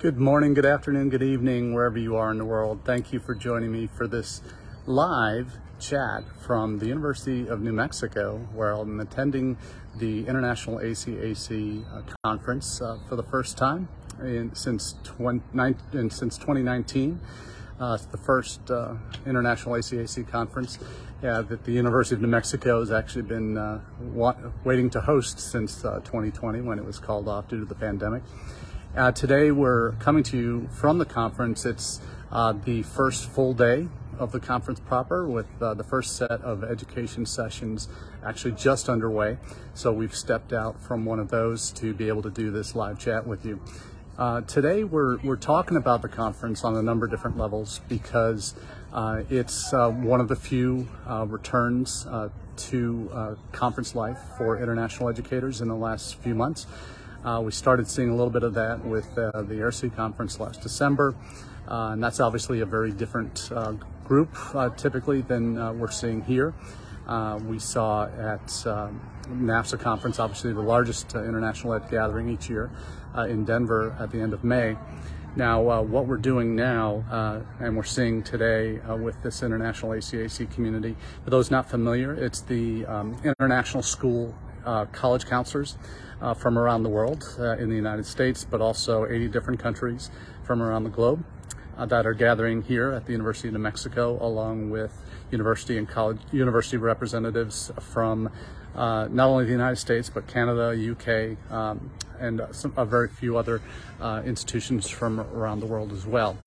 Good 0.00 0.18
morning, 0.18 0.54
good 0.54 0.66
afternoon, 0.66 1.08
good 1.08 1.22
evening, 1.22 1.72
wherever 1.72 1.96
you 1.98 2.16
are 2.16 2.30
in 2.30 2.36
the 2.36 2.44
world. 2.44 2.80
Thank 2.84 3.12
you 3.12 3.20
for 3.20 3.32
joining 3.34 3.70
me 3.70 3.86
for 3.86 4.08
this 4.08 4.42
live 4.86 5.56
chat 5.78 6.24
from 6.40 6.80
the 6.80 6.86
University 6.86 7.46
of 7.46 7.62
New 7.62 7.72
Mexico, 7.72 8.38
where 8.52 8.72
I'm 8.72 8.98
attending 8.98 9.56
the 9.96 10.26
International 10.26 10.78
ACAC 10.78 11.84
uh, 11.90 12.02
conference 12.24 12.82
uh, 12.82 12.98
for 13.08 13.14
the 13.14 13.22
first 13.22 13.56
time 13.56 13.88
in, 14.20 14.54
since, 14.54 14.96
20, 15.04 15.40
in, 15.92 16.10
since 16.10 16.36
2019. 16.38 17.20
Uh, 17.80 17.94
it's 17.94 18.06
the 18.06 18.18
first 18.18 18.70
uh, 18.72 18.94
International 19.24 19.76
ACAC 19.76 20.28
conference 20.28 20.80
uh, 21.22 21.40
that 21.42 21.64
the 21.64 21.72
University 21.72 22.16
of 22.16 22.20
New 22.20 22.28
Mexico 22.28 22.80
has 22.80 22.90
actually 22.90 23.22
been 23.22 23.56
uh, 23.56 23.80
wa- 24.00 24.36
waiting 24.64 24.90
to 24.90 25.00
host 25.00 25.38
since 25.38 25.82
2020 25.82 26.60
when 26.62 26.78
it 26.80 26.84
was 26.84 26.98
called 26.98 27.28
off 27.28 27.48
due 27.48 27.60
to 27.60 27.64
the 27.64 27.76
pandemic. 27.76 28.24
Uh, 28.96 29.10
today 29.10 29.50
we're 29.50 29.90
coming 29.98 30.22
to 30.22 30.36
you 30.36 30.68
from 30.70 30.98
the 30.98 31.04
conference. 31.04 31.66
It's 31.66 32.00
uh, 32.30 32.52
the 32.52 32.84
first 32.84 33.28
full 33.28 33.52
day 33.52 33.88
of 34.20 34.30
the 34.30 34.38
conference 34.38 34.78
proper 34.78 35.26
with 35.26 35.48
uh, 35.60 35.74
the 35.74 35.82
first 35.82 36.14
set 36.14 36.30
of 36.30 36.62
education 36.62 37.26
sessions 37.26 37.88
actually 38.24 38.52
just 38.52 38.88
underway. 38.88 39.36
So 39.74 39.90
we've 39.90 40.14
stepped 40.14 40.52
out 40.52 40.80
from 40.80 41.04
one 41.04 41.18
of 41.18 41.28
those 41.28 41.72
to 41.72 41.92
be 41.92 42.06
able 42.06 42.22
to 42.22 42.30
do 42.30 42.52
this 42.52 42.76
live 42.76 43.00
chat 43.00 43.26
with 43.26 43.44
you. 43.44 43.60
Uh, 44.16 44.42
today 44.42 44.84
we're, 44.84 45.18
we're 45.24 45.34
talking 45.34 45.76
about 45.76 46.00
the 46.00 46.08
conference 46.08 46.62
on 46.62 46.76
a 46.76 46.82
number 46.82 47.06
of 47.06 47.10
different 47.10 47.36
levels 47.36 47.80
because 47.88 48.54
uh, 48.92 49.24
it's 49.28 49.72
uh, 49.72 49.90
one 49.90 50.20
of 50.20 50.28
the 50.28 50.36
few 50.36 50.86
returns 51.26 52.06
to 52.56 53.36
conference 53.50 53.96
life 53.96 54.20
for 54.38 54.62
international 54.62 55.08
educators 55.08 55.60
in 55.60 55.66
the 55.66 55.74
last 55.74 56.14
few 56.14 56.36
months. 56.36 56.68
Uh, 57.24 57.40
we 57.40 57.50
started 57.50 57.88
seeing 57.88 58.10
a 58.10 58.14
little 58.14 58.30
bit 58.30 58.42
of 58.42 58.52
that 58.52 58.84
with 58.84 59.06
uh, 59.16 59.30
the 59.42 59.54
ERC 59.54 59.96
conference 59.96 60.38
last 60.38 60.60
December, 60.60 61.14
uh, 61.66 61.90
and 61.92 62.04
that's 62.04 62.20
obviously 62.20 62.60
a 62.60 62.66
very 62.66 62.92
different 62.92 63.50
uh, 63.54 63.72
group 64.04 64.28
uh, 64.54 64.68
typically 64.70 65.22
than 65.22 65.56
uh, 65.56 65.72
we're 65.72 65.90
seeing 65.90 66.20
here. 66.20 66.52
we 67.46 67.58
saw 67.58 68.04
at 68.04 68.66
um, 68.66 69.00
NAFSA 69.28 69.80
conference, 69.80 70.18
obviously 70.18 70.52
the 70.52 70.60
largest 70.60 71.14
international 71.14 71.72
ed 71.72 71.88
gathering 71.90 72.28
each 72.28 72.50
year 72.50 72.70
in 73.16 73.46
Denver 73.46 73.96
at 73.98 74.10
the 74.10 74.20
end 74.20 74.34
of 74.34 74.44
May. 74.44 74.76
Now, 75.34 75.62
what 75.62 76.06
we're 76.06 76.18
doing 76.18 76.54
now, 76.54 77.04
and 77.58 77.74
we're 77.74 77.84
seeing 77.84 78.22
today 78.22 78.80
with 78.98 79.20
this 79.22 79.42
international 79.42 79.92
ACAC 79.92 80.52
community, 80.52 80.94
for 81.24 81.30
those 81.30 81.50
not 81.50 81.70
familiar, 81.70 82.12
it's 82.12 82.42
the 82.42 82.84
um, 82.84 83.18
International 83.24 83.82
School 83.82 84.34
College 84.92 85.26
Counselors 85.26 85.76
uh, 86.20 86.34
from 86.34 86.58
around 86.58 86.82
the 86.82 86.88
world 86.88 87.36
uh, 87.38 87.56
in 87.56 87.68
the 87.68 87.76
United 87.76 88.06
States, 88.06 88.46
but 88.48 88.60
also 88.60 89.06
80 89.06 89.28
different 89.28 89.60
countries 89.60 90.10
from 90.42 90.62
around 90.62 90.84
the 90.84 90.90
globe 90.90 91.24
uh, 91.76 91.86
that 91.86 92.06
are 92.06 92.14
gathering 92.14 92.62
here 92.62 92.92
at 92.92 93.06
the 93.06 93.12
University 93.12 93.48
of 93.48 93.54
New 93.54 93.60
Mexico, 93.60 94.18
along 94.20 94.70
with 94.70 94.92
university 95.30 95.76
and 95.78 95.88
college 95.88 96.18
university 96.32 96.76
representatives 96.76 97.72
from 97.80 98.30
uh, 98.74 99.08
not 99.10 99.28
only 99.28 99.44
the 99.44 99.52
United 99.52 99.76
States 99.76 100.10
but 100.10 100.26
Canada, 100.26 100.74
UK, 100.74 101.36
um, 101.52 101.90
and 102.20 102.40
some, 102.52 102.72
a 102.76 102.84
very 102.84 103.08
few 103.08 103.36
other 103.36 103.60
uh, 104.00 104.22
institutions 104.24 104.88
from 104.88 105.20
around 105.20 105.60
the 105.60 105.66
world 105.66 105.92
as 105.92 106.06
well. 106.06 106.38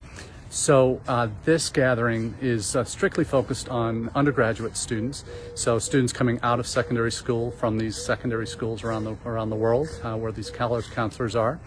So 0.50 1.02
uh, 1.08 1.28
this 1.44 1.70
gathering 1.70 2.34
is 2.40 2.76
uh, 2.76 2.86
strictly 2.86 3.26
focused 3.26 3.68
on 3.68 4.10
undergraduate 4.16 4.78
students, 4.78 5.26
so 5.56 5.78
students 5.78 6.14
coming 6.14 6.40
out 6.42 6.60
of 6.60 6.68
secondary 6.68 7.12
school 7.12 7.52
from 7.52 7.78
these 7.78 7.98
secondary 7.98 8.48
schools 8.48 8.84
around 8.84 9.04
the 9.04 9.18
around 9.26 9.50
the 9.50 9.58
world 9.58 9.90
uh, 10.04 10.16
where 10.16 10.32
these 10.32 10.50
college 10.50 10.90
counselors 10.92 11.36
are, 11.36 11.60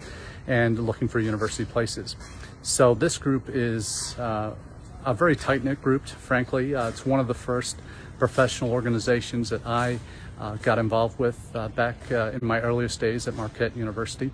and 0.47 0.79
looking 0.79 1.07
for 1.07 1.19
university 1.19 1.65
places. 1.65 2.15
So 2.63 2.95
this 2.95 3.19
group 3.19 3.49
is 3.49 4.17
uh, 4.17 4.55
a 5.05 5.13
very 5.13 5.35
tight 5.35 5.63
knit 5.63 5.81
group. 5.81 6.07
Frankly, 6.07 6.73
uh, 6.73 6.89
it's 6.89 7.05
one 7.05 7.19
of 7.19 7.27
the 7.27 7.35
first 7.35 7.79
professional 8.17 8.71
organizations 8.71 9.49
that 9.49 9.65
I 9.65 9.99
uh, 10.39 10.55
got 10.55 10.79
involved 10.79 11.19
with 11.19 11.37
back 11.75 12.09
in 12.09 12.39
my 12.41 12.59
earliest 12.61 12.99
days 12.99 13.27
at 13.27 13.35
Marquette 13.35 13.77
University. 13.77 14.31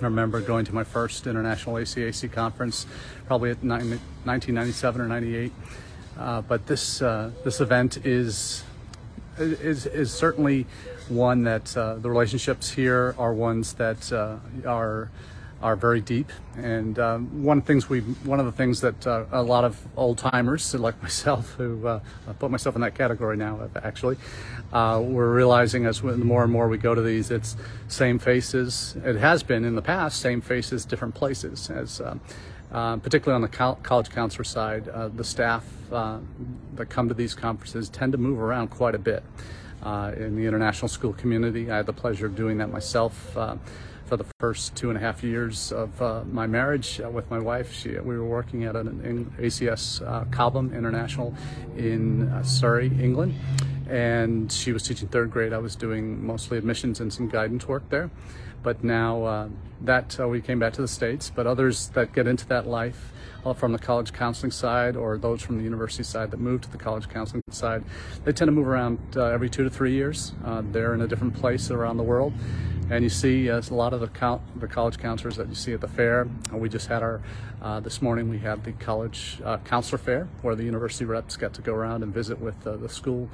I 0.00 0.04
remember 0.04 0.40
going 0.40 0.64
to 0.66 0.74
my 0.74 0.84
first 0.84 1.26
international 1.26 1.76
ACAC 1.76 2.30
conference, 2.30 2.86
probably 3.26 3.50
at 3.50 3.62
1997 3.64 5.00
or 5.00 5.08
98. 5.08 5.52
Uh, 6.16 6.40
but 6.42 6.66
this 6.66 7.02
uh, 7.02 7.30
this 7.44 7.60
event 7.60 8.04
is 8.04 8.64
is 9.38 9.86
is 9.86 10.12
certainly 10.12 10.66
one 11.08 11.44
that 11.44 11.76
uh, 11.76 11.94
the 11.94 12.10
relationships 12.10 12.70
here 12.70 13.14
are 13.18 13.32
ones 13.32 13.74
that 13.74 14.12
uh, 14.12 14.36
are 14.66 15.10
are 15.62 15.74
very 15.76 16.00
deep. 16.00 16.30
And 16.56 16.98
um, 16.98 17.42
one 17.42 17.58
of 17.58 17.64
the 17.64 17.68
things 17.68 17.88
we, 17.88 18.00
one 18.00 18.38
of 18.38 18.46
the 18.46 18.52
things 18.52 18.80
that 18.80 19.06
uh, 19.06 19.24
a 19.32 19.42
lot 19.42 19.64
of 19.64 19.80
old 19.96 20.18
timers 20.18 20.74
like 20.74 21.00
myself, 21.02 21.54
who 21.54 21.86
uh, 21.86 22.00
I 22.28 22.32
put 22.32 22.50
myself 22.50 22.74
in 22.74 22.82
that 22.82 22.94
category 22.94 23.36
now, 23.36 23.68
actually, 23.82 24.16
uh, 24.72 25.00
we're 25.02 25.32
realizing 25.32 25.86
as 25.86 26.02
we, 26.02 26.12
the 26.12 26.18
more 26.18 26.44
and 26.44 26.52
more 26.52 26.68
we 26.68 26.78
go 26.78 26.94
to 26.94 27.02
these, 27.02 27.30
it's 27.30 27.56
same 27.88 28.18
faces. 28.18 28.96
It 29.04 29.16
has 29.16 29.42
been 29.42 29.64
in 29.64 29.74
the 29.74 29.82
past, 29.82 30.20
same 30.20 30.40
faces, 30.40 30.84
different 30.84 31.14
places. 31.14 31.70
As 31.70 32.00
uh, 32.00 32.18
uh, 32.70 32.96
particularly 32.98 33.34
on 33.34 33.42
the 33.42 33.48
co- 33.48 33.78
college 33.82 34.10
counselor 34.10 34.44
side, 34.44 34.88
uh, 34.88 35.08
the 35.08 35.24
staff 35.24 35.64
that 35.90 36.90
come 36.90 37.08
to 37.08 37.14
these 37.14 37.34
conferences 37.34 37.88
tend 37.88 38.12
to 38.12 38.18
move 38.18 38.38
around 38.38 38.68
quite 38.68 38.94
a 38.94 38.98
bit. 38.98 39.24
in 39.82 40.36
the 40.36 40.44
international 40.44 40.88
school 40.88 41.14
community, 41.14 41.70
I 41.70 41.78
had 41.78 41.86
the 41.86 41.94
pleasure 41.94 42.26
of 42.26 42.36
doing 42.36 42.58
that 42.58 42.70
myself 42.70 43.34
for 44.08 44.16
the 44.16 44.24
first 44.40 44.74
two 44.74 44.88
and 44.88 44.96
a 44.96 45.00
half 45.00 45.22
years 45.22 45.70
of 45.70 46.00
uh, 46.00 46.24
my 46.32 46.46
marriage 46.46 47.00
uh, 47.04 47.10
with 47.10 47.30
my 47.30 47.38
wife. 47.38 47.72
She, 47.72 47.90
we 47.98 48.16
were 48.16 48.24
working 48.24 48.64
at 48.64 48.74
an 48.74 49.30
ACS 49.38 50.00
uh, 50.00 50.24
Cobham 50.30 50.74
International 50.74 51.34
in 51.76 52.28
uh, 52.28 52.42
Surrey, 52.42 52.86
England, 52.86 53.34
and 53.88 54.50
she 54.50 54.72
was 54.72 54.82
teaching 54.82 55.08
third 55.08 55.30
grade. 55.30 55.52
I 55.52 55.58
was 55.58 55.76
doing 55.76 56.24
mostly 56.24 56.56
admissions 56.56 57.00
and 57.00 57.12
some 57.12 57.28
guidance 57.28 57.68
work 57.68 57.88
there. 57.90 58.10
But 58.62 58.82
now 58.82 59.24
uh, 59.24 59.48
that 59.82 60.18
uh, 60.18 60.26
we 60.26 60.40
came 60.40 60.58
back 60.58 60.72
to 60.72 60.82
the 60.82 60.88
States, 60.88 61.30
but 61.32 61.46
others 61.46 61.88
that 61.90 62.12
get 62.12 62.26
into 62.26 62.46
that 62.48 62.66
life 62.66 63.12
from 63.56 63.72
the 63.72 63.78
college 63.78 64.12
counseling 64.12 64.50
side 64.50 64.94
or 64.94 65.16
those 65.16 65.40
from 65.40 65.56
the 65.56 65.64
university 65.64 66.02
side 66.02 66.30
that 66.32 66.40
move 66.40 66.60
to 66.60 66.70
the 66.70 66.76
college 66.76 67.08
counseling 67.08 67.42
side, 67.50 67.82
they 68.24 68.32
tend 68.32 68.48
to 68.48 68.52
move 68.52 68.66
around 68.66 68.98
every 69.16 69.48
two 69.48 69.64
to 69.64 69.70
three 69.70 69.92
years. 69.92 70.32
They're 70.72 70.92
in 70.92 71.00
a 71.00 71.06
different 71.06 71.34
place 71.34 71.70
around 71.70 71.96
the 71.98 72.02
world. 72.02 72.34
And 72.90 73.04
you 73.04 73.10
see 73.10 73.50
uh, 73.50 73.60
a 73.60 73.74
lot 73.74 73.92
of 73.92 74.00
the, 74.00 74.08
co- 74.08 74.40
the 74.56 74.66
college 74.66 74.98
counselors 74.98 75.36
that 75.36 75.48
you 75.48 75.54
see 75.54 75.74
at 75.74 75.82
the 75.82 75.88
fair. 75.88 76.26
we 76.52 76.70
just 76.70 76.86
had 76.86 77.02
our, 77.02 77.20
uh, 77.60 77.80
this 77.80 78.00
morning 78.00 78.30
we 78.30 78.38
had 78.38 78.64
the 78.64 78.72
college 78.72 79.40
uh, 79.44 79.58
counselor 79.58 79.98
fair 79.98 80.26
where 80.40 80.54
the 80.54 80.64
university 80.64 81.04
reps 81.04 81.36
get 81.36 81.52
to 81.54 81.60
go 81.60 81.74
around 81.74 82.02
and 82.02 82.14
visit 82.14 82.40
with 82.40 82.66
uh, 82.66 82.76
the 82.78 82.88
school 82.88 83.28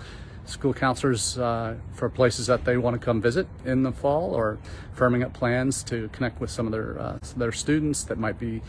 school 0.47 0.75
counselors 0.75 1.39
uh, 1.39 1.75
for 1.95 2.09
places 2.09 2.47
that 2.47 2.65
they 2.65 2.77
want 2.77 2.99
to 2.99 3.05
come 3.05 3.21
visit 3.21 3.47
in 3.65 3.83
the 3.83 3.93
fall 3.93 4.35
or 4.35 4.59
firming 4.97 5.25
up 5.25 5.33
plans 5.33 5.83
to 5.85 6.09
connect 6.09 6.41
with 6.41 6.51
some 6.51 6.67
of 6.67 6.73
their, 6.73 6.99
uh, 6.99 7.19
their 7.37 7.53
students 7.53 8.05
that 8.05 8.19
might 8.19 8.39
be 8.39 8.63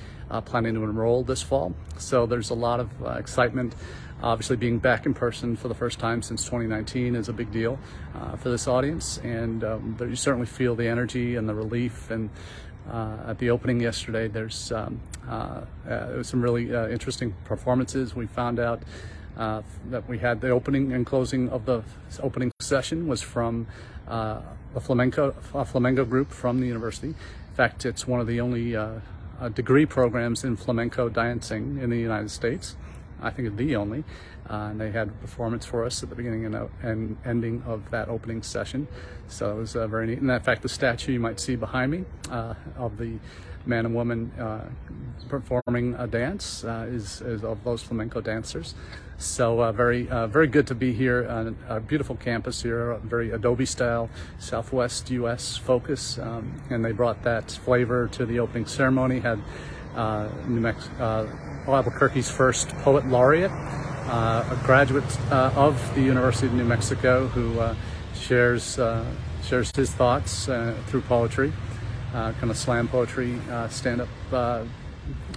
planning 0.46 0.74
to 0.74 0.84
enroll 0.84 1.24
this 1.24 1.42
fall. 1.42 1.74
So 1.98 2.26
there's 2.26 2.50
a 2.50 2.56
lot 2.56 2.80
of 2.80 2.90
excitement 3.18 3.76
Obviously, 4.24 4.56
being 4.56 4.80
back 4.80 5.06
in 5.06 5.14
person 5.14 5.56
for 5.56 5.68
the 5.68 5.76
first 5.76 6.00
time 6.00 6.22
since 6.22 6.46
2019 6.46 7.16
is 7.16 7.28
a 7.28 7.34
big 7.34 7.52
deal 7.52 7.78
uh, 8.16 8.36
for 8.38 8.50
this 8.50 8.68
audience, 8.68 9.20
and 9.20 9.64
um, 9.64 9.98
you 10.00 10.16
certainly 10.16 10.48
feel 10.48 10.74
the 10.74 10.88
energy 10.88 11.36
and 11.36 11.50
the 11.50 11.54
relief. 11.54 12.10
And 12.10 12.30
uh, 12.90 13.18
at 13.28 13.40
the 13.40 13.50
opening 13.50 13.82
yesterday, 13.82 14.28
there's 14.28 14.72
um, 14.72 15.02
uh, 15.28 15.62
uh 15.88 16.24
some 16.24 16.42
really 16.42 16.74
uh, 16.74 16.88
interesting 16.88 17.36
performances. 17.44 18.16
We 18.16 18.26
found 18.26 18.58
out 18.58 18.84
uh, 19.38 19.62
that 19.90 20.08
we 20.08 20.20
had 20.20 20.42
the 20.42 20.50
opening 20.50 20.94
and 20.94 21.06
closing 21.06 21.50
of 21.50 21.66
the 21.66 21.84
opening 22.22 22.52
session 22.60 23.08
was 23.08 23.22
from 23.22 23.68
uh, 24.08 24.42
a 24.76 24.80
flamenco 24.80 25.36
a 25.54 25.66
flamenco 25.66 26.06
group 26.06 26.32
from 26.32 26.60
the 26.60 26.68
university. 26.68 27.10
In 27.10 27.56
fact, 27.56 27.86
it's 27.86 28.08
one 28.08 28.20
of 28.20 28.28
the 28.28 28.42
only 28.42 28.76
uh, 28.76 29.00
uh, 29.40 29.50
degree 29.50 29.86
programs 29.86 30.44
in 30.44 30.56
flamenco 30.56 31.10
dancing 31.10 31.80
in 31.82 31.90
the 31.90 31.98
United 32.00 32.32
States. 32.32 32.76
I 33.22 33.30
think 33.30 33.56
the 33.56 33.76
only. 33.76 34.04
Uh, 34.50 34.70
and 34.72 34.80
they 34.80 34.92
had 34.92 35.08
a 35.08 35.12
performance 35.12 35.66
for 35.66 35.86
us 35.86 36.04
at 36.04 36.10
the 36.10 36.16
beginning 36.16 36.46
and, 36.46 36.70
and 36.84 37.18
ending 37.26 37.64
of 37.66 37.90
that 37.92 38.10
opening 38.10 38.44
session. 38.44 38.88
So 39.28 39.52
it 39.52 39.60
was 39.60 39.76
uh, 39.76 39.88
very 39.88 40.08
neat. 40.08 40.20
And 40.20 40.30
in 40.30 40.40
fact, 40.40 40.62
the 40.62 40.70
statue 40.70 41.14
you 41.14 41.20
might 41.20 41.40
see 41.40 41.56
behind 41.56 41.92
me 41.92 42.06
uh, 42.30 42.54
of 42.78 42.98
the 42.98 43.14
man 43.66 43.86
and 43.86 43.96
woman 43.96 44.32
uh, 44.40 44.62
performing 45.28 45.96
a 45.96 46.06
dance 46.06 46.64
uh, 46.64 46.86
is, 46.88 47.22
is, 47.22 47.44
of 47.44 47.64
those 47.64 47.82
flamenco 47.82 48.22
dancers. 48.22 48.76
So 49.18 49.62
uh, 49.62 49.72
very 49.72 50.04
very 50.04 50.48
good 50.48 50.68
to 50.68 50.76
be 50.76 50.94
here 50.94 51.26
on 51.28 51.58
a 51.70 51.80
beautiful 51.80 52.16
campus 52.16 52.62
here, 52.62 53.00
very 53.04 53.32
Adobe 53.32 53.66
style, 53.66 54.10
Southwest 54.40 55.10
U.S. 55.10 55.58
focus, 55.58 56.20
um, 56.20 56.62
and 56.70 56.84
they 56.84 56.92
brought 56.92 57.24
that 57.24 57.52
flavor 57.52 58.08
to 58.10 58.26
the 58.26 58.40
opening 58.40 58.66
ceremony. 58.66 59.22
Had 59.22 59.42
New 60.48 60.62
Mexico 60.62 61.30
Albuquerque's 61.68 62.30
first 62.30 62.70
poet 62.84 63.08
laureate, 63.08 63.52
uh, 63.52 64.44
a 64.52 64.60
graduate 64.66 65.06
uh, 65.32 65.52
of 65.56 65.76
the 65.96 66.02
University 66.02 66.48
of 66.48 66.54
New 66.54 66.66
Mexico 66.66 67.28
who 67.28 67.60
uh, 67.60 67.76
shares, 68.14 68.78
uh, 68.80 69.04
shares 69.44 69.72
his 69.76 69.92
thoughts 69.92 70.48
uh, 70.50 70.76
through 70.88 71.02
poetry. 71.02 71.54
uh, 72.16 72.32
kind 72.34 72.50
of 72.50 72.58
slam 72.58 72.88
poetry 72.88 73.40
uh, 73.52 73.68
stand 73.68 74.02
up 74.02 74.08
uh, 74.32 74.64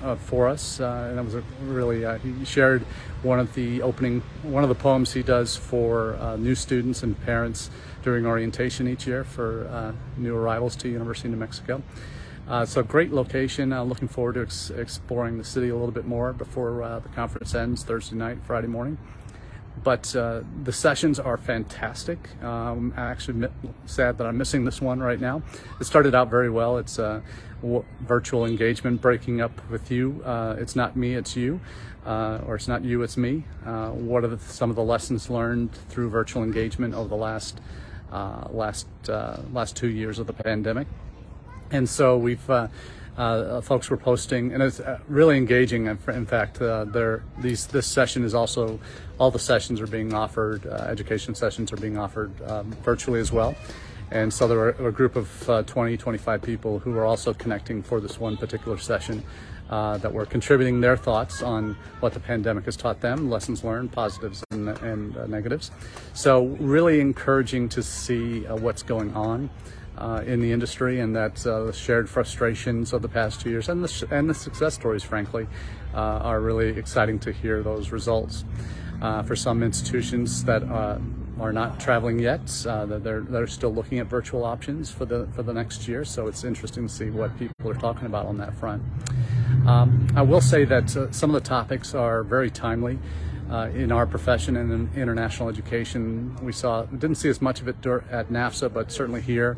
uh, 0.03 0.17
for 0.17 0.49
us, 0.49 0.81
uh, 0.81 1.07
and 1.09 1.19
that 1.19 1.25
was 1.25 1.35
a 1.35 1.43
really 1.63 2.05
uh, 2.05 2.19
he 2.19 2.45
shared 2.45 2.83
one 3.23 3.39
of 3.39 3.53
the 3.55 3.83
opening 3.83 4.23
one 4.43 4.63
of 4.63 4.69
the 4.69 4.75
poems 4.75 5.13
he 5.13 5.23
does 5.23 5.57
for 5.57 6.15
uh, 6.17 6.37
new 6.37 6.55
students 6.55 7.03
and 7.03 7.21
parents 7.25 7.71
during 8.03 8.25
orientation 8.25 8.87
each 8.89 9.07
year 9.07 9.25
for 9.25 9.67
uh, 9.69 9.93
new 10.17 10.35
arrivals 10.35 10.77
to 10.77 10.89
University 10.89 11.29
of 11.29 11.33
New 11.33 11.41
Mexico. 11.41 11.83
Uh, 12.49 12.65
so 12.65 12.83
great 12.83 13.13
location. 13.13 13.73
Uh, 13.73 13.83
looking 13.83 14.09
forward 14.09 14.35
to 14.35 14.43
ex- 14.43 14.71
exploring 14.71 15.37
the 15.37 15.45
city 15.45 15.69
a 15.69 15.75
little 15.75 15.91
bit 15.91 16.07
more 16.07 16.33
before 16.33 16.83
uh, 16.83 16.99
the 16.99 17.09
conference 17.11 17.55
ends 17.55 17.85
Thursday 17.85 18.17
night, 18.17 18.39
Friday 18.47 18.69
morning. 18.69 18.97
But 19.85 20.17
uh, 20.17 20.41
the 20.65 20.73
sessions 20.73 21.21
are 21.21 21.37
fantastic. 21.37 22.19
Um, 22.43 22.93
I'm 22.97 22.99
actually 22.99 23.35
mi- 23.35 23.49
sad 23.85 24.17
that 24.19 24.27
I'm 24.27 24.39
missing 24.39 24.65
this 24.65 24.81
one 24.81 24.99
right 24.99 25.21
now. 25.21 25.43
It 25.79 25.85
started 25.85 26.15
out 26.15 26.31
very 26.31 26.49
well. 26.49 26.79
It's 26.79 26.99
uh, 26.99 27.21
w- 27.61 27.85
virtual 28.01 28.47
engagement, 28.47 29.03
breaking 29.03 29.43
up 29.43 29.53
with 29.71 29.91
you. 29.91 30.23
Uh, 30.25 30.57
it's 30.59 30.75
not 30.75 30.97
me, 30.97 31.15
it's 31.15 31.37
you. 31.37 31.61
Or 32.07 32.55
it's 32.55 32.67
not 32.67 32.83
you, 32.83 33.03
it's 33.03 33.19
me. 33.19 33.45
What 33.65 34.25
are 34.25 34.29
the, 34.29 34.39
some 34.39 34.71
of 34.71 34.77
the 34.77 34.83
lessons 34.83 35.29
learned 35.29 35.73
through 35.91 36.09
virtual 36.09 36.43
engagement 36.43 36.95
over 36.95 37.09
the 37.11 37.17
last 37.17 37.61
last 38.11 38.87
last 39.53 39.77
two 39.77 39.89
years 39.89 40.19
of 40.19 40.27
the 40.27 40.33
pandemic? 40.33 40.87
And 41.71 41.89
so 41.89 42.17
we've 42.17 42.49
uh, 42.51 42.69
uh, 43.17 43.61
folks 43.61 43.91
were 43.91 43.97
posting, 43.97 44.53
and 44.53 44.63
it's 44.63 44.81
uh, 44.81 45.01
really 45.09 45.37
engaging. 45.37 45.87
In 45.87 45.99
in 46.09 46.25
fact, 46.25 46.63
uh, 46.63 46.85
there 46.85 47.23
these 47.39 47.67
this 47.67 47.87
session 47.87 48.25
is 48.25 48.35
also 48.35 48.79
all 49.19 49.31
the 49.31 49.39
sessions 49.39 49.81
are 49.81 49.87
being 49.87 50.15
offered. 50.15 50.67
Uh, 50.67 50.75
education 50.89 51.35
sessions 51.35 51.73
are 51.73 51.77
being 51.77 51.99
offered 51.99 52.33
um, 52.49 52.71
virtually 52.85 53.21
as 53.21 53.33
well. 53.33 53.55
And 54.11 54.33
so 54.33 54.49
there 54.49 54.57
were 54.57 54.89
a 54.89 54.93
group 54.93 55.17
of 55.17 55.51
uh, 55.51 55.63
20, 55.65 55.99
25 55.99 56.41
people 56.41 56.79
who 56.79 56.93
were 56.93 57.05
also 57.05 57.35
connecting 57.35 57.83
for 57.83 58.01
this 58.01 58.19
one 58.19 58.39
particular 58.39 58.79
session 58.79 59.23
uh, 59.69 59.99
that 59.99 60.11
were 60.11 60.25
contributing 60.25 60.81
their 60.81 60.97
thoughts 60.97 61.43
on 61.43 61.77
what 62.01 62.15
the 62.15 62.21
pandemic 62.21 62.65
has 62.65 62.75
taught 62.75 63.03
them, 63.03 63.29
lessons 63.29 63.63
learned, 63.65 63.93
positives 63.93 64.43
and, 64.51 64.69
and 64.69 65.15
uh, 65.19 65.27
negatives. 65.27 65.71
So 66.15 66.47
really 66.59 67.01
encouraging 67.01 67.69
to 67.71 67.83
see 67.83 68.47
uh, 68.47 68.57
what's 68.57 68.83
going 68.83 69.15
on 69.15 69.51
uh, 69.99 70.23
in 70.27 70.41
the 70.41 70.53
industry 70.53 71.01
and 71.01 71.15
that 71.15 71.47
uh, 71.47 71.65
the 71.65 71.73
shared 71.73 72.09
frustrations 72.09 72.93
of 72.93 73.03
the 73.03 73.09
past 73.09 73.41
two 73.41 73.51
years 73.51 73.69
and 73.69 73.85
the, 73.85 74.09
and 74.11 74.31
the 74.31 74.35
success 74.35 74.75
stories, 74.75 75.03
frankly, 75.03 75.47
uh, 75.95 75.99
are 75.99 76.41
really 76.41 76.69
exciting 76.79 77.19
to 77.19 77.33
hear 77.33 77.63
those 77.63 77.91
results. 77.91 78.45
Uh, 79.01 79.23
for 79.23 79.37
some 79.37 79.63
institutions 79.63 80.43
that 80.43 80.61
uh, 80.65 80.99
are 81.39 81.53
not 81.53 81.79
traveling 81.79 82.19
yet, 82.19 82.41
uh, 82.67 82.85
that 82.85 83.05
they're, 83.05 83.21
they're 83.21 83.47
still 83.47 83.73
looking 83.73 84.01
at 84.01 84.07
virtual 84.09 84.45
options 84.45 84.91
for 84.91 85.05
the, 85.05 85.29
for 85.35 85.45
the 85.45 85.53
next 85.53 85.87
year. 85.87 86.05
So 86.05 86.27
it's 86.27 86.43
interesting 86.43 86.89
to 86.89 86.93
see 86.93 87.11
what 87.11 87.37
people 87.39 87.71
are 87.71 87.75
talking 87.75 88.07
about 88.07 88.27
on 88.27 88.39
that 88.39 88.57
front. 88.57 88.83
Um, 89.69 90.09
I 90.17 90.23
will 90.23 90.41
say 90.41 90.65
that 90.65 90.91
some 91.13 91.33
of 91.33 91.41
the 91.41 91.49
topics 91.49 91.95
are 91.95 92.25
very 92.25 92.51
timely. 92.51 92.99
Uh, 93.51 93.71
in 93.75 93.91
our 93.91 94.07
profession 94.07 94.57
and 94.57 94.71
in 94.71 94.91
international 95.01 95.49
education, 95.49 96.37
we 96.43 96.53
saw 96.53 96.83
didn't 96.85 97.15
see 97.17 97.31
as 97.31 97.41
much 97.41 97.63
of 97.63 97.69
it 97.69 97.77
at 98.11 98.29
NAFSA, 98.29 98.73
but 98.73 98.93
certainly 98.93 99.23
here, 99.23 99.57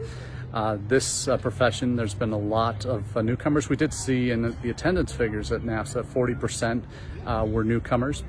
uh, 0.54 0.78
this 0.86 1.26
uh, 1.26 1.36
profession, 1.36 1.96
there's 1.96 2.14
been 2.14 2.32
a 2.32 2.38
lot 2.38 2.86
of 2.86 3.16
uh, 3.16 3.22
newcomers. 3.22 3.68
We 3.68 3.76
did 3.76 3.92
see 3.92 4.30
in 4.30 4.42
the, 4.42 4.50
the 4.62 4.70
attendance 4.70 5.12
figures 5.12 5.50
at 5.50 5.62
NAFSA, 5.62 6.04
40% 6.04 6.82
uh, 7.26 7.44
were 7.46 7.64
newcomers 7.64 8.22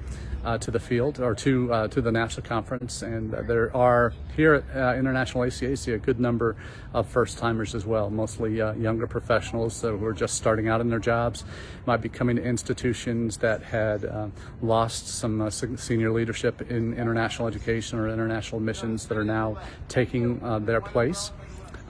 uh, 0.44 0.58
to 0.58 0.72
the 0.72 0.80
field 0.80 1.20
or 1.20 1.36
to 1.36 1.74
uh, 1.74 1.88
to 1.88 2.02
the 2.02 2.12
NAFSA 2.12 2.44
conference, 2.44 3.02
and 3.02 3.34
uh, 3.34 3.42
there 3.44 3.76
are 3.76 4.14
here 4.36 4.56
at 4.56 4.64
uh, 4.76 4.98
International 4.98 5.44
ACAC 5.44 5.94
a 5.94 5.98
good 5.98 6.20
number 6.20 6.56
of 6.94 7.08
first 7.08 7.38
timers 7.38 7.76
as 7.76 7.86
well, 7.86 8.10
mostly 8.10 8.62
uh, 8.62 8.74
younger 8.74 9.08
professionals 9.08 9.82
who 9.82 10.04
are 10.04 10.14
just 10.14 10.36
starting 10.36 10.68
out 10.68 10.82
in 10.82 10.90
their 10.90 11.00
jobs, 11.00 11.44
might 11.86 12.02
be 12.02 12.10
coming 12.10 12.36
to 12.36 12.44
institutions 12.44 13.38
that 13.38 13.62
had 13.64 14.06
uh, 14.06 14.28
lost 14.62 15.08
some 15.08 15.50
senior 15.52 16.12
leadership 16.12 16.70
in 16.72 16.94
international 16.94 17.48
education 17.48 18.00
or 18.00 18.10
international 18.10 18.60
missions 18.60 19.08
that 19.08 19.18
are 19.18 19.24
now 19.24 19.58
taking 19.88 20.40
their 20.66 20.82
place 20.82 21.32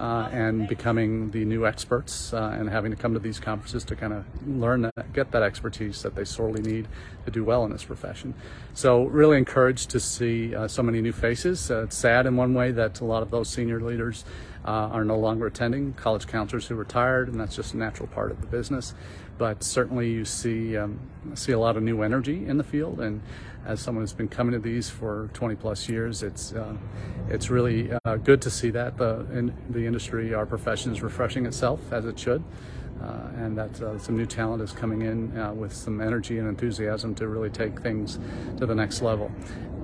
uh, 0.01 0.27
and 0.31 0.67
becoming 0.67 1.29
the 1.29 1.45
new 1.45 1.67
experts 1.67 2.33
uh, 2.33 2.57
and 2.57 2.67
having 2.67 2.89
to 2.89 2.97
come 2.97 3.13
to 3.13 3.19
these 3.19 3.39
conferences 3.39 3.83
to 3.83 3.95
kind 3.95 4.11
of 4.11 4.25
learn 4.47 4.81
that, 4.81 5.13
get 5.13 5.29
that 5.31 5.43
expertise 5.43 6.01
that 6.01 6.15
they 6.15 6.25
sorely 6.25 6.59
need 6.63 6.87
to 7.23 7.29
do 7.29 7.43
well 7.43 7.63
in 7.65 7.71
this 7.71 7.83
profession. 7.83 8.33
So 8.73 9.03
really 9.03 9.37
encouraged 9.37 9.91
to 9.91 9.99
see 9.99 10.55
uh, 10.55 10.67
so 10.67 10.81
many 10.81 11.01
new 11.01 11.11
faces. 11.11 11.69
Uh, 11.69 11.83
it's 11.83 11.95
sad 11.95 12.25
in 12.25 12.35
one 12.35 12.55
way 12.55 12.71
that 12.71 12.99
a 12.99 13.05
lot 13.05 13.21
of 13.21 13.29
those 13.29 13.47
senior 13.47 13.79
leaders 13.79 14.25
uh, 14.65 14.89
are 14.91 15.05
no 15.05 15.19
longer 15.19 15.45
attending, 15.45 15.93
college 15.93 16.25
counselors 16.25 16.65
who 16.65 16.73
retired, 16.73 17.27
and 17.27 17.39
that's 17.39 17.55
just 17.55 17.75
a 17.75 17.77
natural 17.77 18.07
part 18.07 18.31
of 18.31 18.41
the 18.41 18.47
business. 18.47 18.95
But 19.41 19.63
certainly 19.63 20.11
you 20.11 20.23
see 20.23 20.77
um, 20.77 20.99
see 21.33 21.51
a 21.51 21.57
lot 21.57 21.75
of 21.75 21.81
new 21.81 22.03
energy 22.03 22.45
in 22.45 22.57
the 22.57 22.63
field, 22.63 22.99
and 22.99 23.23
as 23.65 23.79
someone 23.79 24.03
who's 24.03 24.13
been 24.13 24.27
coming 24.27 24.53
to 24.53 24.59
these 24.59 24.87
for 24.87 25.31
20 25.33 25.55
plus 25.55 25.89
years, 25.89 26.21
it's 26.21 26.53
uh, 26.53 26.75
it's 27.27 27.49
really 27.49 27.89
uh, 28.05 28.17
good 28.17 28.39
to 28.43 28.51
see 28.51 28.69
that 28.69 28.99
the 28.99 29.25
in 29.33 29.51
the 29.71 29.83
industry, 29.83 30.35
our 30.35 30.45
profession 30.45 30.91
is 30.91 31.01
refreshing 31.01 31.47
itself 31.47 31.79
as 31.91 32.05
it 32.05 32.19
should. 32.19 32.43
Uh, 33.01 33.29
and 33.37 33.57
that 33.57 33.81
uh, 33.81 33.97
some 33.97 34.15
new 34.15 34.27
talent 34.27 34.61
is 34.61 34.71
coming 34.73 35.01
in 35.01 35.35
uh, 35.35 35.51
with 35.51 35.73
some 35.73 36.01
energy 36.01 36.37
and 36.37 36.47
enthusiasm 36.47 37.15
to 37.15 37.27
really 37.27 37.49
take 37.49 37.79
things 37.79 38.19
to 38.59 38.67
the 38.67 38.75
next 38.75 39.01
level. 39.01 39.31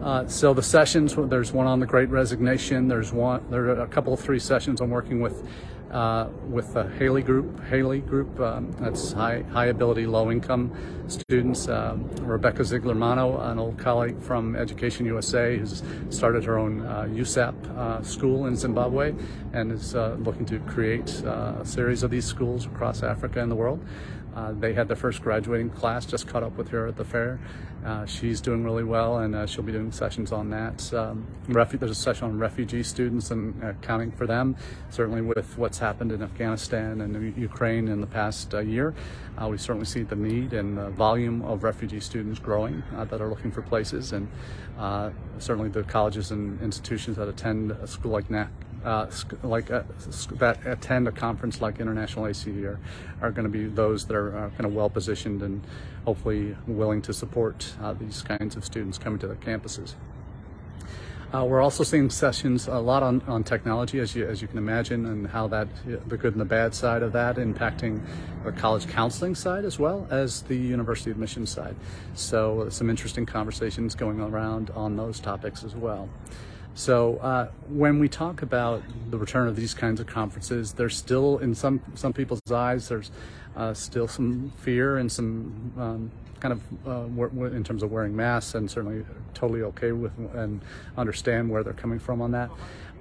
Uh, 0.03 0.27
so 0.27 0.53
the 0.53 0.61
sessions, 0.61 1.15
there's 1.17 1.51
one 1.51 1.65
on 1.65 1.79
the 1.79 1.85
Great 1.87 2.09
Resignation. 2.09 2.87
There's 2.87 3.11
one, 3.11 3.43
there 3.49 3.63
are 3.69 3.81
a 3.81 3.87
couple 3.87 4.13
of 4.13 4.19
three 4.19 4.37
sessions 4.37 4.81
I'm 4.81 4.91
working 4.91 5.19
with 5.19 5.49
uh, 5.91 6.27
with 6.49 6.73
the 6.73 6.83
HALI 6.83 7.21
Group. 7.23 7.59
HALI 7.69 7.99
Group, 7.99 8.39
um, 8.39 8.71
that's 8.79 9.11
high 9.11 9.41
high 9.51 9.67
ability, 9.67 10.05
low 10.05 10.31
income 10.31 10.71
students. 11.07 11.67
Um, 11.67 12.09
Rebecca 12.21 12.63
Zeigler-Mano, 12.63 13.39
an 13.41 13.59
old 13.59 13.77
colleague 13.77 14.21
from 14.21 14.55
Education 14.55 15.05
USA, 15.05 15.57
has 15.57 15.83
started 16.09 16.43
her 16.43 16.57
own 16.57 16.81
uh, 16.81 17.07
USAP 17.09 17.55
uh, 17.77 18.01
school 18.03 18.47
in 18.47 18.55
Zimbabwe 18.55 19.13
and 19.53 19.71
is 19.71 19.95
uh, 19.95 20.17
looking 20.19 20.45
to 20.45 20.59
create 20.59 21.23
uh, 21.25 21.55
a 21.61 21.65
series 21.65 22.03
of 22.03 22.11
these 22.11 22.25
schools 22.25 22.65
across 22.65 23.03
Africa 23.03 23.41
and 23.41 23.51
the 23.51 23.55
world. 23.55 23.83
Uh, 24.37 24.51
they 24.51 24.71
had 24.71 24.87
their 24.87 24.95
first 24.95 25.23
graduating 25.23 25.67
class, 25.71 26.05
just 26.05 26.27
caught 26.27 26.43
up 26.43 26.55
with 26.57 26.69
her 26.69 26.85
at 26.85 26.95
the 26.95 27.03
fair. 27.03 27.39
Uh, 27.83 28.05
she's 28.05 28.39
doing 28.39 28.63
really 28.63 28.83
well, 28.83 29.17
and 29.17 29.33
uh, 29.33 29.47
she'll 29.47 29.63
be 29.63 29.71
doing 29.71 29.91
sessions 29.91 30.31
on 30.31 30.51
that. 30.51 30.93
Um, 30.93 31.25
refu- 31.47 31.79
there's 31.79 31.89
a 31.89 31.95
session 31.95 32.25
on 32.25 32.37
refugee 32.37 32.83
students 32.83 33.31
and 33.31 33.63
accounting 33.63 34.11
for 34.11 34.27
them, 34.27 34.55
certainly 34.91 35.21
with 35.21 35.57
what's 35.57 35.79
happened 35.79 36.11
in 36.11 36.21
Afghanistan 36.21 37.01
and 37.01 37.35
Ukraine 37.35 37.87
in 37.87 37.99
the 37.99 38.05
past 38.05 38.53
uh, 38.53 38.59
year. 38.59 38.93
Uh, 39.41 39.47
we 39.47 39.57
certainly 39.57 39.85
see 39.85 40.03
the 40.03 40.15
need 40.15 40.53
and 40.53 40.77
the 40.77 40.91
volume 40.91 41.41
of 41.41 41.63
refugee 41.63 41.99
students 41.99 42.37
growing 42.37 42.83
uh, 42.95 43.05
that 43.05 43.19
are 43.21 43.29
looking 43.29 43.51
for 43.51 43.63
places, 43.63 44.13
and 44.13 44.27
uh, 44.77 45.09
certainly 45.39 45.69
the 45.69 45.81
colleges 45.81 46.29
and 46.29 46.61
institutions 46.61 47.17
that 47.17 47.27
attend 47.27 47.71
a 47.71 47.87
school 47.87 48.11
like 48.11 48.29
NAC 48.29 48.51
uh, 48.83 49.09
like 49.43 49.71
uh, 49.71 49.83
that 50.31 50.65
attend 50.65 51.07
a 51.07 51.11
conference 51.11 51.61
like 51.61 51.79
International 51.79 52.27
ACE 52.27 52.47
are, 52.47 52.79
are 53.21 53.31
going 53.31 53.43
to 53.43 53.49
be 53.49 53.65
those 53.65 54.05
that 54.05 54.15
are 54.15 54.37
uh, 54.37 54.49
kind 54.51 54.65
of 54.65 54.73
well 54.73 54.89
positioned 54.89 55.41
and 55.41 55.61
hopefully 56.05 56.55
willing 56.67 57.01
to 57.01 57.13
support 57.13 57.73
uh, 57.81 57.93
these 57.93 58.21
kinds 58.21 58.55
of 58.55 58.63
students 58.63 58.97
coming 58.97 59.19
to 59.19 59.27
their 59.27 59.35
campuses. 59.35 59.93
Uh, 61.33 61.43
we're 61.43 61.61
also 61.61 61.83
seeing 61.83 62.09
sessions 62.09 62.67
a 62.67 62.79
lot 62.79 63.03
on, 63.03 63.21
on 63.27 63.43
technology, 63.43 63.99
as 63.99 64.15
you, 64.15 64.25
as 64.25 64.41
you 64.41 64.47
can 64.47 64.57
imagine, 64.57 65.05
and 65.05 65.27
how 65.27 65.45
that, 65.45 65.67
the 66.07 66.15
good 66.15 66.31
and 66.31 66.39
the 66.39 66.45
bad 66.45 66.73
side 66.73 67.03
of 67.03 67.11
that 67.11 67.35
impacting 67.35 67.99
the 68.45 68.51
college 68.53 68.87
counseling 68.87 69.35
side 69.35 69.65
as 69.65 69.77
well 69.77 70.07
as 70.09 70.43
the 70.43 70.55
university 70.55 71.11
admissions 71.11 71.49
side. 71.49 71.75
So, 72.13 72.69
some 72.69 72.89
interesting 72.89 73.25
conversations 73.25 73.93
going 73.93 74.21
around 74.21 74.69
on 74.69 74.95
those 74.95 75.19
topics 75.19 75.65
as 75.65 75.75
well. 75.75 76.07
So 76.77 77.17
uh, 77.17 77.47
when 77.69 77.97
we 77.97 78.07
talk 78.07 78.43
about 78.43 78.83
the 79.09 79.17
return 79.17 79.47
of 79.47 79.55
these 79.55 79.73
kinds 79.73 79.99
of 79.99 80.05
conferences, 80.05 80.73
there's 80.73 80.95
still 80.95 81.39
in 81.39 81.55
some 81.55 81.81
some 81.95 82.13
people's 82.13 82.51
eyes 82.51 82.87
there's 82.87 83.09
uh, 83.55 83.73
still 83.73 84.07
some 84.07 84.53
fear 84.57 84.97
and 84.97 85.11
some 85.11 85.73
um, 85.75 86.11
kind 86.39 86.53
of 86.53 86.61
uh, 86.87 87.47
in 87.47 87.63
terms 87.63 87.81
of 87.81 87.91
wearing 87.91 88.15
masks, 88.15 88.53
and 88.53 88.69
certainly 88.69 89.03
totally 89.33 89.63
okay 89.63 89.91
with 89.91 90.11
and 90.35 90.61
understand 90.95 91.49
where 91.49 91.63
they're 91.63 91.73
coming 91.73 91.97
from 91.97 92.21
on 92.21 92.29
that. 92.31 92.51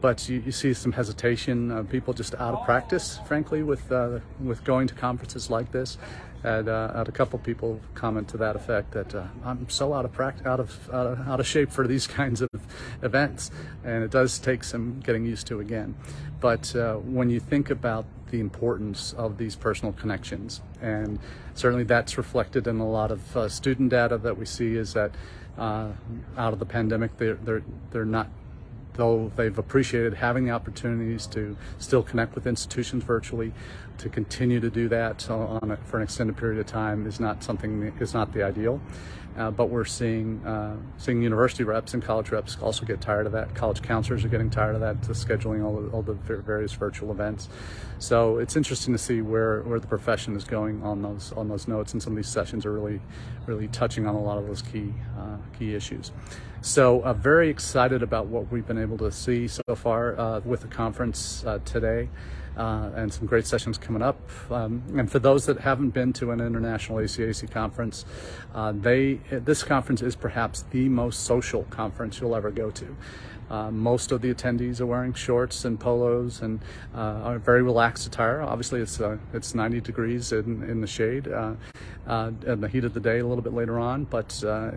But 0.01 0.27
you, 0.27 0.41
you 0.41 0.53
see 0.53 0.73
some 0.73 0.93
hesitation, 0.93 1.71
uh, 1.71 1.83
people 1.83 2.15
just 2.15 2.35
out 2.37 2.55
of 2.55 2.65
practice, 2.65 3.21
frankly, 3.29 3.63
with 3.63 3.93
uh, 3.93 4.21
with 4.43 4.65
going 4.65 4.89
to 4.89 4.95
conferences 4.95 5.51
like 5.51 5.71
this. 5.71 5.99
Had, 6.47 6.69
uh, 6.69 6.97
had 6.97 7.09
a 7.09 7.13
couple 7.13 7.41
people 7.41 7.81
comment 7.95 8.29
to 8.29 8.37
that 8.37 8.55
effect 8.55 8.93
that 8.93 9.13
uh, 9.17 9.25
I'm 9.45 9.69
so 9.69 9.93
out 9.93 10.05
of 10.05 10.13
practice, 10.13 10.47
out 10.47 10.61
of, 10.61 10.89
of 10.91 11.27
out 11.27 11.41
of 11.41 11.47
shape 11.47 11.73
for 11.73 11.89
these 11.89 12.07
kinds 12.21 12.41
of 12.41 12.49
events, 13.03 13.51
and 13.83 14.05
it 14.05 14.13
does 14.13 14.39
take 14.39 14.63
some 14.63 15.01
getting 15.01 15.27
used 15.27 15.49
to 15.49 15.59
again. 15.59 15.97
But 16.39 16.77
uh, 16.77 16.99
when 16.99 17.31
you 17.31 17.41
think 17.41 17.69
about 17.69 18.07
the 18.31 18.39
importance 18.39 19.13
of 19.15 19.39
these 19.39 19.57
personal 19.57 19.93
connections, 19.93 20.61
and 20.81 21.19
certainly 21.55 21.83
that's 21.83 22.17
reflected 22.17 22.69
in 22.69 22.79
a 22.79 22.89
lot 22.89 23.11
of 23.11 23.37
uh, 23.37 23.49
student 23.49 23.91
data 23.91 24.17
that 24.17 24.39
we 24.39 24.47
see, 24.47 24.77
is 24.77 24.93
that 24.93 25.11
uh, 25.59 25.89
out 26.39 26.53
of 26.53 26.61
the 26.61 26.67
pandemic, 26.67 27.17
they're 27.17 27.35
they're 27.35 27.65
they're 27.91 28.05
not 28.05 28.29
though 28.97 29.31
they've 29.37 29.57
appreciated 29.59 30.15
having 30.15 30.47
the 30.47 30.51
opportunities 30.51 31.27
to 31.29 31.57
still 31.79 32.03
connect 32.03 32.35
with 32.35 32.47
institutions 32.47 33.05
virtually, 33.05 33.53
to 33.99 34.09
continue 34.09 34.61
to 34.61 34.71
do 34.71 34.89
that 34.89 35.29
uh, 35.31 35.59
on 35.63 35.71
a, 35.71 35.77
for 35.77 35.99
an 35.99 36.03
extended 36.03 36.37
period 36.37 36.59
of 36.59 36.67
time 36.67 37.07
is 37.07 37.21
not 37.21 37.43
something 37.43 37.93
is 38.01 38.15
not 38.15 38.33
the 38.33 38.43
ideal. 38.43 38.81
Uh, 39.37 39.51
but 39.51 39.69
we're 39.69 39.85
seeing 39.85 40.45
uh, 40.47 40.77
seeing 40.97 41.23
university 41.23 41.63
reps 41.63 41.93
and 41.93 42.03
college 42.03 42.31
reps 42.31 42.57
also 42.63 42.87
get 42.87 43.01
tired 43.01 43.27
of 43.27 43.33
that. 43.33 43.55
College 43.55 43.83
counselors 43.83 44.25
are 44.25 44.29
getting 44.29 44.49
tired 44.49 44.75
of 44.75 44.81
that, 44.81 45.03
to 45.03 45.11
scheduling 45.13 45.65
all 45.65 45.81
the, 45.81 45.91
all 45.91 46.03
the 46.03 46.15
various 46.15 46.73
virtual 46.73 47.11
events. 47.11 47.49
So 47.99 48.39
it's 48.39 48.57
interesting 48.57 48.95
to 48.95 48.99
see 48.99 49.21
where, 49.21 49.61
where 49.63 49.79
the 49.79 49.87
profession 49.87 50.37
is 50.37 50.45
going 50.45 50.83
on 50.83 51.03
those 51.03 51.33
on 51.33 51.49
those 51.49 51.69
notes, 51.69 51.93
and 51.93 52.03
some 52.03 52.15
of 52.15 52.17
these 52.17 52.29
sessions 52.29 52.65
are 52.65 52.73
really 52.73 53.01
really 53.47 53.69
touching 53.69 54.07
on 54.07 54.15
a 54.15 54.21
lot 54.21 54.39
of 54.39 54.47
those 54.47 54.63
key 54.63 54.95
uh, 55.19 55.37
key 55.59 55.75
issues. 55.75 56.13
So 56.63 57.01
uh, 57.01 57.13
very 57.13 57.51
excited 57.51 58.03
about 58.03 58.27
what 58.27 58.51
we've 58.51 58.67
been 58.67 58.79
able 58.79 58.99
to 58.99 59.13
see 59.13 59.49
so 59.49 59.63
far 59.75 60.19
uh, 60.19 60.41
with 60.45 60.63
the 60.63 60.69
conference 60.69 61.45
uh, 61.47 61.59
today. 61.65 62.09
Uh, 62.57 62.91
and 62.97 63.13
some 63.13 63.27
great 63.27 63.47
sessions 63.47 63.77
coming 63.77 64.01
up. 64.01 64.19
Um, 64.51 64.83
and 64.97 65.13
for 65.13 65.19
those 65.19 65.45
that 65.45 65.61
haven't 65.61 65.91
been 65.91 66.15
to 66.15 66.31
an 66.31 66.41
international 66.41 66.99
ACAC 66.99 67.51
conference, 67.51 68.07
uh, 68.55 68.73
they 68.73 69.21
this 69.31 69.63
conference 69.63 70.01
is 70.01 70.17
perhaps 70.17 70.65
the 70.71 70.89
most 70.89 71.25
social 71.25 71.65
conference 71.65 72.19
you'll 72.19 72.35
ever 72.35 72.51
go 72.51 72.71
to. 72.71 72.97
Uh, 73.49 73.71
most 73.71 74.11
of 74.11 74.21
the 74.23 74.33
attendees 74.33 74.81
are 74.81 74.87
wearing 74.87 75.13
shorts 75.13 75.65
and 75.65 75.79
polos 75.79 76.43
and 76.43 76.61
uh, 76.95 77.21
are 77.23 77.39
very 77.39 77.63
relaxed 77.63 78.07
attire. 78.07 78.43
Obviously, 78.43 78.81
it's 78.81 79.01
uh, 79.01 79.17
it's 79.33 79.55
90 79.55 79.81
degrees 79.81 80.33
in, 80.33 80.63
in 80.65 80.81
the 80.81 80.87
shade 80.87 81.29
uh, 81.29 81.53
uh, 82.09 82.33
in 82.47 82.61
the 82.61 82.69
heat 82.69 82.85
of 82.85 82.93
the 82.93 83.01
day 83.01 83.21
a 83.21 83.27
little 83.27 83.43
bit 83.43 83.53
later 83.53 83.79
on, 83.79 84.05
but 84.05 84.43
uh, 84.45 84.73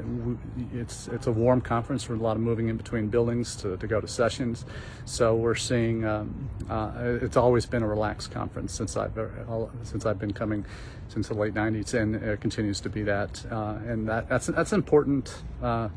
it's 0.74 1.08
it's 1.08 1.26
a 1.26 1.32
warm 1.32 1.62
conference 1.62 2.08
with 2.08 2.20
a 2.20 2.24
lot 2.24 2.36
of 2.36 2.44
moving 2.44 2.70
in 2.70 2.78
between 2.78 3.08
buildings 3.08 3.56
to, 3.56 3.76
to 3.78 3.88
go 3.88 4.00
to 4.00 4.08
sessions. 4.08 4.66
So 5.06 5.36
we're 5.36 5.56
seeing 5.56 6.06
um, 6.06 6.50
it's 7.22 7.38
always 7.38 7.66
been 7.70 7.84
a 7.84 7.88
relaxed 7.88 8.32
conference 8.32 8.74
since 8.74 8.98
I've 8.98 9.18
since 9.84 10.06
I've 10.06 10.20
been 10.20 10.34
coming 10.34 10.66
since 11.08 11.28
the 11.28 11.34
late 11.34 11.54
90s, 11.54 11.94
and 11.94 12.16
it 12.16 12.42
continues 12.42 12.80
to 12.82 12.90
be 12.90 13.04
that. 13.04 13.44
and 13.46 14.08
that 14.08 14.30
that's 14.30 14.48
that's 14.48 14.74
important 14.74 15.34
uh, 15.62 15.90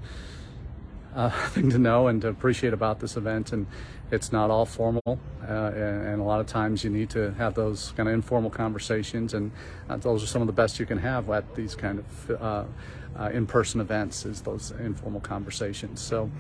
thing 1.51 1.71
to 1.71 1.79
know 1.79 2.09
and 2.09 2.23
to 2.23 2.29
appreciate 2.29 2.73
about 2.73 3.01
this 3.01 3.17
event. 3.17 3.53
And 3.53 3.67
it's 4.11 4.31
not 4.31 4.51
all 4.51 4.67
formal, 4.67 5.03
uh, 5.07 5.73
and, 5.75 6.07
and, 6.07 6.21
a 6.21 6.25
lot 6.25 6.39
of 6.39 6.47
times 6.47 6.85
you 6.85 6.91
need 6.91 7.09
to 7.11 7.33
have 7.33 7.55
those 7.55 7.95
kind 7.97 8.11
of 8.11 8.15
informal 8.15 8.51
conversations, 8.51 9.33
and 9.33 9.51
uh, 9.89 9.97
those 9.97 10.23
are 10.23 10.27
some 10.27 10.43
of 10.43 10.47
the 10.47 10.53
best 10.53 10.79
you 10.79 10.85
can 10.85 10.99
have 10.99 11.31
at 11.31 11.55
these 11.55 11.75
kind 11.75 11.99
of 11.99 12.71
uh, 13.19 13.31
in-person 13.33 13.81
events 13.81 14.25
is 14.25 14.41
those 14.41 14.73
informal 14.73 15.21
conversations. 15.21 16.01
So, 16.01 16.31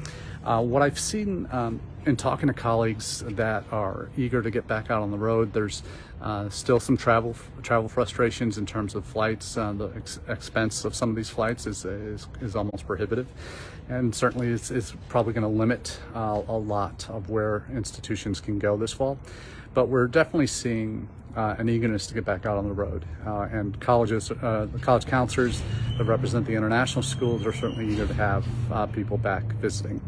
uh, 0.45 0.63
what 0.63 0.83
I've 0.83 0.99
seen 0.99 1.49
um, 1.53 1.81
in 2.07 2.17
talking 2.17 2.49
to 2.49 2.55
colleagues 2.55 3.23
that 3.29 3.65
are 3.71 4.09
eager 4.17 4.43
to 4.43 4.51
get 4.51 4.67
back 4.67 4.91
out 4.91 5.03
on 5.03 5.11
the 5.11 5.19
road, 5.19 5.53
there's 5.53 5.83
uh, 6.21 6.49
still 6.49 6.81
some 6.81 6.97
travel 6.97 7.37
travel 7.63 7.89
frustrations 7.89 8.59
in 8.59 8.67
terms 8.67 8.95
of 8.95 9.05
flights. 9.05 9.57
Uh, 9.57 9.73
the 9.73 9.89
ex- 9.97 10.21
expense 10.29 10.85
of 10.85 10.95
some 10.95 11.11
of 11.11 11.17
these 11.17 11.31
flights 11.31 11.67
is 11.67 11.85
is, 11.85 12.27
is 12.41 12.57
almost 12.57 12.87
prohibitive, 12.87 13.27
and 13.89 14.15
certainly 14.15 14.49
it's, 14.49 14.71
it's 14.71 14.95
probably 15.09 15.33
going 15.33 15.43
to 15.43 15.49
limit 15.49 15.99
uh, 16.15 16.43
a 16.49 16.57
lot 16.57 17.09
of 17.11 17.31
where 17.31 17.65
institutions 17.73 18.41
can 18.41 18.59
go 18.59 18.77
this 18.77 18.93
fall. 18.93 19.19
But 19.75 19.89
we're 19.89 20.07
definitely 20.07 20.49
seeing 20.49 21.09
uh, 21.37 21.57
an 21.59 21.69
eagerness 21.69 22.07
to 22.07 22.15
get 22.15 22.25
back 22.25 22.47
out 22.47 22.59
on 22.59 22.67
the 22.67 22.75
road. 22.75 23.05
Uh, 23.27 23.49
and 23.53 23.79
colleges, 23.81 24.31
uh, 24.31 24.67
college 24.81 25.07
counselors 25.07 25.63
that 25.97 26.05
represent 26.05 26.47
the 26.47 26.55
international 26.55 27.03
schools 27.03 27.47
are 27.47 27.53
certainly 27.53 27.93
eager 27.93 28.07
to 28.07 28.15
have 28.15 28.47
uh, 28.71 28.87
people 28.87 29.17
back 29.17 29.43
visiting. 29.55 30.01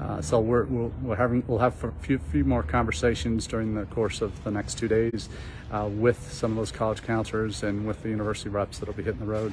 Uh, 0.00 0.22
so 0.22 0.38
we're, 0.38 0.64
we'll, 0.64 0.92
we're 1.02 1.16
having, 1.16 1.42
we'll 1.48 1.58
have 1.58 1.82
a 1.82 1.90
few, 2.02 2.18
few 2.18 2.44
more 2.44 2.62
conversations 2.62 3.48
during 3.48 3.74
the 3.74 3.84
course 3.86 4.20
of 4.20 4.44
the 4.44 4.50
next 4.50 4.78
two 4.78 4.86
days 4.86 5.28
uh, 5.72 5.88
with 5.90 6.32
some 6.32 6.52
of 6.52 6.56
those 6.56 6.70
college 6.70 7.02
counselors 7.02 7.64
and 7.64 7.84
with 7.84 8.00
the 8.02 8.08
university 8.08 8.48
reps 8.48 8.78
that'll 8.78 8.94
be 8.94 9.02
hitting 9.02 9.20
the 9.20 9.26
road 9.26 9.52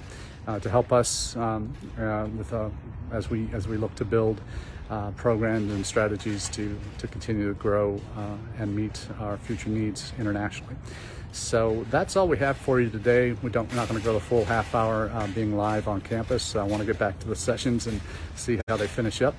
to 0.62 0.70
help 0.70 0.94
us 0.94 1.36
um, 1.38 1.74
with 2.38 2.54
as 3.12 3.32
we 3.32 3.50
as 3.52 3.68
we 3.68 3.78
look 3.78 3.96
to 3.96 4.06
build 4.06 4.40
uh, 4.90 5.12
programs 5.12 5.72
and 5.74 5.86
strategies 5.86 6.50
to, 6.50 6.78
to 6.98 7.08
continue 7.08 7.48
to 7.48 7.54
grow 7.56 8.00
uh, 8.18 8.36
and 8.60 8.76
meet 8.76 9.08
our 9.20 9.38
future 9.38 9.70
needs 9.70 10.14
internationally. 10.20 10.76
So 11.32 11.86
that's 11.90 12.16
all 12.16 12.30
we 12.30 12.38
have 12.38 12.56
for 12.56 12.80
you 12.80 12.90
today. 12.90 13.34
We 13.34 13.50
don't, 13.50 13.70
we're 13.70 13.76
not 13.76 13.90
going 13.90 14.00
to 14.00 14.06
go 14.06 14.14
the 14.14 14.22
full 14.22 14.46
half 14.46 14.74
hour 14.74 15.12
uh, 15.14 15.28
being 15.28 15.58
live 15.58 15.90
on 15.90 16.00
campus. 16.00 16.56
I 16.56 16.64
want 16.64 16.80
to 16.80 16.86
get 16.86 16.98
back 16.98 17.20
to 17.20 17.28
the 17.28 17.36
sessions 17.48 17.88
and 17.88 18.00
see 18.36 18.60
how 18.68 18.78
they 18.78 18.88
finish 18.88 19.22
up. 19.22 19.36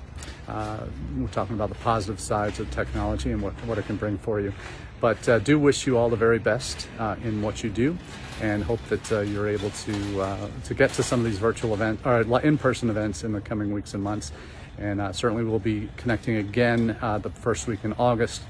Uh, 0.47 0.81
we're 1.17 1.27
talking 1.29 1.55
about 1.55 1.69
the 1.69 1.75
positive 1.75 2.19
sides 2.19 2.59
of 2.59 2.69
technology 2.69 3.31
and 3.31 3.41
what, 3.41 3.53
what 3.65 3.77
it 3.77 3.87
can 3.87 3.95
bring 3.95 4.17
for 4.17 4.39
you. 4.39 4.53
But 4.99 5.27
uh, 5.27 5.39
do 5.39 5.59
wish 5.59 5.87
you 5.87 5.97
all 5.97 6.09
the 6.09 6.15
very 6.15 6.39
best 6.39 6.87
uh, 6.99 7.15
in 7.23 7.41
what 7.41 7.63
you 7.63 7.69
do, 7.69 7.97
and 8.41 8.63
hope 8.63 8.81
that 8.89 9.11
uh, 9.11 9.19
you're 9.21 9.47
able 9.47 9.69
to 9.69 10.49
to 10.63 10.73
get 10.73 10.91
to 10.93 11.03
some 11.03 11.19
of 11.19 11.25
these 11.25 11.37
virtual 11.37 11.75
events 11.75 12.03
or 12.03 12.21
in-person 12.41 12.89
events 12.89 13.23
in 13.23 13.31
the 13.31 13.41
coming 13.41 13.71
weeks 13.71 13.93
and 13.93 14.01
months. 14.01 14.31
And 14.77 15.01
uh, 15.01 15.11
certainly 15.11 15.43
we'll 15.43 15.59
be 15.59 15.89
connecting 15.97 16.37
again 16.37 16.97
uh, 17.01 17.17
the 17.17 17.29
first 17.29 17.67
week 17.67 17.79
in 17.83 17.93
August 17.93 18.41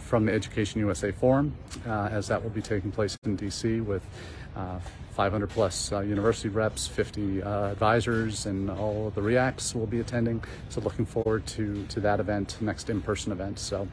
from 0.00 0.26
the 0.26 0.32
Education 0.32 0.80
USA 0.80 1.10
Forum, 1.10 1.54
as 1.86 2.28
that 2.28 2.42
will 2.42 2.50
be 2.50 2.62
taking 2.62 2.92
place 2.92 3.18
in 3.24 3.36
DC 3.36 3.84
with 3.84 4.02
500 5.12 5.50
plus 5.50 5.92
uh, 5.92 6.00
university 6.00 6.48
reps, 6.48 6.86
50 6.86 7.42
uh, 7.42 7.72
advisors, 7.72 8.46
and 8.46 8.70
all 8.70 9.08
of 9.08 9.14
the 9.14 9.20
REACs 9.20 9.74
will 9.74 9.86
be 9.86 10.00
attending. 10.00 10.42
So 10.70 10.80
looking 10.80 11.04
forward 11.04 11.46
to, 11.48 11.84
to 11.88 12.00
that 12.00 12.18
event, 12.18 12.56
next 12.60 12.88
in-person 12.88 13.30
event. 13.30 13.58
So 13.58 13.86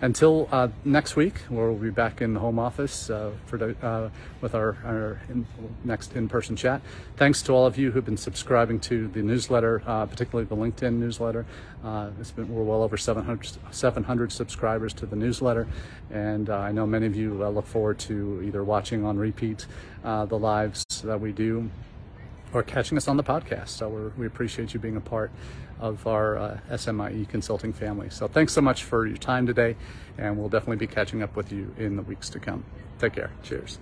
until 0.00 0.48
uh, 0.50 0.68
next 0.84 1.16
week, 1.16 1.38
where 1.48 1.70
we'll 1.70 1.80
be 1.80 1.90
back 1.90 2.22
in 2.22 2.34
the 2.34 2.40
home 2.40 2.58
office 2.58 3.10
uh, 3.10 3.30
for 3.46 3.58
the, 3.58 3.76
uh, 3.86 4.10
with 4.40 4.54
our, 4.54 4.76
our 4.84 5.20
in, 5.28 5.46
next 5.84 6.14
in-person 6.14 6.56
chat. 6.56 6.80
Thanks 7.16 7.42
to 7.42 7.52
all 7.52 7.66
of 7.66 7.76
you 7.76 7.90
who've 7.90 8.04
been 8.04 8.16
subscribing 8.16 8.80
to 8.80 9.08
the 9.08 9.22
newsletter, 9.22 9.82
uh, 9.86 10.06
particularly 10.06 10.48
the 10.48 10.56
LinkedIn 10.56 10.94
newsletter. 10.94 11.44
it's 12.18 12.30
been, 12.30 12.52
we're 12.52 12.62
well 12.62 12.82
over 12.82 12.96
700, 12.96 13.58
700 13.70 14.32
subscribers 14.32 14.92
to 14.94 15.06
the 15.06 15.16
newsletter, 15.16 15.66
and 16.10 16.48
I 16.48 16.72
know 16.72 16.86
many 16.86 17.06
of 17.06 17.14
you 17.14 17.34
look 17.34 17.66
forward 17.66 17.98
to 18.00 18.42
either 18.44 18.64
watching 18.64 19.04
on 19.04 19.18
repeat 19.18 19.66
the 20.02 20.38
lives 20.38 20.84
that 21.04 21.20
we 21.20 21.32
do 21.32 21.70
or 22.52 22.62
catching 22.62 22.96
us 22.96 23.08
on 23.08 23.16
the 23.16 23.22
podcast. 23.22 23.68
So 23.68 24.12
we 24.16 24.26
appreciate 24.26 24.74
you 24.74 24.80
being 24.80 24.96
a 24.96 25.00
part 25.00 25.30
of 25.78 26.06
our 26.06 26.36
uh, 26.36 26.58
SMIE 26.70 27.28
consulting 27.28 27.72
family. 27.72 28.10
So 28.10 28.28
thanks 28.28 28.52
so 28.52 28.60
much 28.60 28.84
for 28.84 29.06
your 29.06 29.16
time 29.16 29.46
today, 29.46 29.76
and 30.18 30.36
we'll 30.36 30.48
definitely 30.48 30.76
be 30.76 30.92
catching 30.92 31.22
up 31.22 31.36
with 31.36 31.52
you 31.52 31.74
in 31.78 31.96
the 31.96 32.02
weeks 32.02 32.28
to 32.30 32.40
come. 32.40 32.64
Take 32.98 33.14
care. 33.14 33.30
Cheers. 33.42 33.78